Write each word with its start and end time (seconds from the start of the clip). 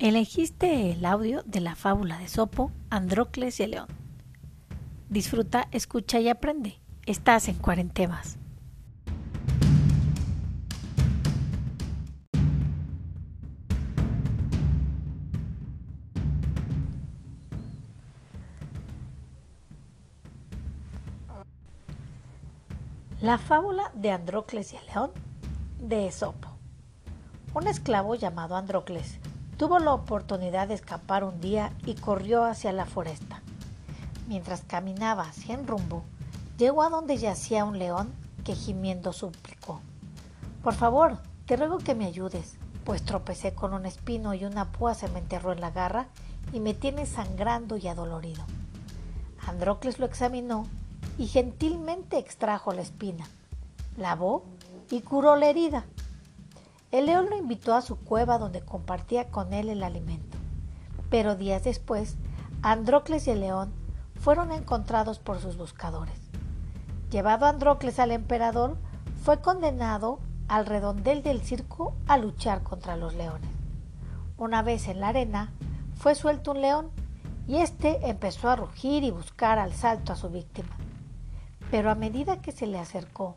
Elegiste 0.00 0.92
el 0.92 1.04
audio 1.04 1.42
de 1.42 1.60
la 1.60 1.76
fábula 1.76 2.16
de 2.16 2.26
Sopo, 2.26 2.72
Andrócles 2.88 3.60
y 3.60 3.64
el 3.64 3.72
león. 3.72 3.86
Disfruta, 5.10 5.68
escucha 5.72 6.18
y 6.20 6.30
aprende. 6.30 6.80
Estás 7.04 7.48
en 7.48 7.56
Cuarentemas. 7.56 8.38
La 23.20 23.36
fábula 23.36 23.92
de 23.92 24.12
Andrócles 24.12 24.72
y 24.72 24.76
el 24.76 24.86
león 24.86 25.10
de 25.78 26.06
Esopo. 26.06 26.48
Un 27.52 27.66
esclavo 27.66 28.14
llamado 28.14 28.56
Andrócles 28.56 29.20
tuvo 29.60 29.78
la 29.78 29.92
oportunidad 29.92 30.68
de 30.68 30.74
escapar 30.74 31.22
un 31.22 31.38
día 31.38 31.70
y 31.84 31.92
corrió 31.92 32.44
hacia 32.44 32.72
la 32.72 32.86
foresta. 32.86 33.42
Mientras 34.26 34.62
caminaba 34.62 35.34
sin 35.34 35.66
rumbo, 35.66 36.02
llegó 36.56 36.82
a 36.82 36.88
donde 36.88 37.18
yacía 37.18 37.66
un 37.66 37.78
león 37.78 38.10
que 38.42 38.54
gimiendo 38.54 39.12
suplicó. 39.12 39.82
Por 40.62 40.72
favor, 40.72 41.18
te 41.44 41.56
ruego 41.58 41.76
que 41.76 41.94
me 41.94 42.06
ayudes, 42.06 42.54
pues 42.86 43.02
tropecé 43.02 43.52
con 43.52 43.74
un 43.74 43.84
espino 43.84 44.32
y 44.32 44.46
una 44.46 44.72
púa 44.72 44.94
se 44.94 45.08
me 45.08 45.18
enterró 45.18 45.52
en 45.52 45.60
la 45.60 45.70
garra 45.70 46.06
y 46.54 46.60
me 46.60 46.72
tiene 46.72 47.04
sangrando 47.04 47.76
y 47.76 47.86
adolorido. 47.86 48.42
Andrócles 49.46 49.98
lo 49.98 50.06
examinó 50.06 50.66
y 51.18 51.26
gentilmente 51.26 52.16
extrajo 52.16 52.72
la 52.72 52.80
espina, 52.80 53.28
lavó 53.98 54.42
y 54.90 55.02
curó 55.02 55.36
la 55.36 55.50
herida. 55.50 55.84
El 56.90 57.06
león 57.06 57.26
lo 57.30 57.36
invitó 57.36 57.74
a 57.74 57.82
su 57.82 57.96
cueva 57.96 58.38
donde 58.38 58.62
compartía 58.62 59.30
con 59.30 59.52
él 59.52 59.68
el 59.68 59.82
alimento. 59.82 60.36
Pero 61.08 61.36
días 61.36 61.64
después, 61.64 62.16
Andrócles 62.62 63.26
y 63.26 63.30
el 63.30 63.40
león 63.40 63.72
fueron 64.16 64.52
encontrados 64.52 65.18
por 65.18 65.38
sus 65.38 65.56
buscadores. 65.56 66.18
Llevado 67.10 67.46
Andrócles 67.46 67.98
al 67.98 68.12
emperador, 68.12 68.76
fue 69.22 69.40
condenado 69.40 70.18
al 70.48 70.66
redondel 70.66 71.22
del 71.22 71.42
circo 71.42 71.94
a 72.06 72.16
luchar 72.18 72.62
contra 72.62 72.96
los 72.96 73.14
leones. 73.14 73.50
Una 74.36 74.62
vez 74.62 74.88
en 74.88 75.00
la 75.00 75.08
arena, 75.08 75.52
fue 75.94 76.14
suelto 76.14 76.52
un 76.52 76.60
león 76.60 76.90
y 77.46 77.56
éste 77.56 78.08
empezó 78.08 78.48
a 78.48 78.56
rugir 78.56 79.04
y 79.04 79.10
buscar 79.10 79.58
al 79.58 79.72
salto 79.74 80.12
a 80.12 80.16
su 80.16 80.30
víctima 80.30 80.76
pero 81.70 81.90
a 81.90 81.94
medida 81.94 82.42
que 82.42 82.52
se 82.52 82.66
le 82.66 82.78
acercó, 82.78 83.36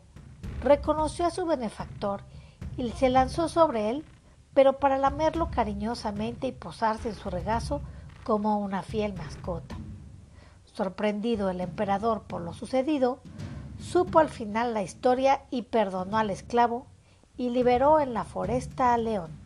reconoció 0.62 1.26
a 1.26 1.30
su 1.30 1.46
benefactor 1.46 2.22
y 2.76 2.90
se 2.90 3.08
lanzó 3.08 3.48
sobre 3.48 3.90
él, 3.90 4.04
pero 4.54 4.78
para 4.78 4.98
lamerlo 4.98 5.50
cariñosamente 5.50 6.46
y 6.46 6.52
posarse 6.52 7.08
en 7.08 7.14
su 7.14 7.30
regazo 7.30 7.82
como 8.24 8.58
una 8.58 8.82
fiel 8.82 9.14
mascota. 9.14 9.76
Sorprendido 10.64 11.50
el 11.50 11.60
emperador 11.60 12.22
por 12.22 12.40
lo 12.40 12.52
sucedido, 12.52 13.20
supo 13.78 14.18
al 14.18 14.28
final 14.28 14.74
la 14.74 14.82
historia 14.82 15.42
y 15.50 15.62
perdonó 15.62 16.18
al 16.18 16.30
esclavo 16.30 16.86
y 17.36 17.50
liberó 17.50 18.00
en 18.00 18.14
la 18.14 18.24
foresta 18.24 18.94
al 18.94 19.04
león. 19.04 19.43